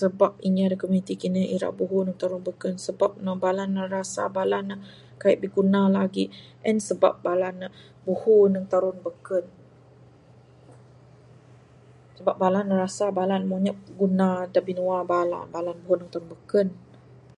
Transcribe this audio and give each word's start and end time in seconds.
Sebab 0.00 0.32
inya 0.48 0.64
dek 0.70 0.80
kumintik 0.82 1.18
kinden 1.22 1.52
irak 1.56 1.72
buhu 1.78 1.96
dek 2.08 2.18
terun 2.20 2.42
beken 2.48 2.74
sebab 2.86 3.10
nek 3.24 3.36
bala 3.42 3.64
ne 3.74 3.82
rasa 3.96 4.22
bala 4.36 4.58
ne 4.68 4.74
kaik 5.20 5.40
biguna 5.42 5.80
lagik, 5.96 6.28
en 6.68 6.76
sebab 6.88 7.14
bala 7.26 7.48
ne, 7.60 7.66
buhu 8.06 8.36
deg 8.54 8.64
terun 8.72 8.98
beken. 9.06 9.44
Sebab 12.18 12.36
bala 12.42 12.60
nek 12.66 12.78
rasa 12.84 13.04
bala 13.18 13.34
ne 13.36 13.44
mbeh 13.48 13.60
nyap 13.64 13.78
guna 14.00 14.28
dek 14.54 14.64
binua 14.68 14.98
bala, 15.12 15.40
bala 15.54 15.70
pun 15.74 15.82
buhu 15.84 15.96
de 16.00 16.06
terun 16.12 16.28
beken. 16.34 16.68